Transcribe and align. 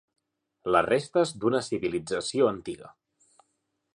Les 0.75 0.85
restes 0.85 1.33
d'una 1.43 1.61
civilització 1.67 2.51
antiga. 2.53 2.93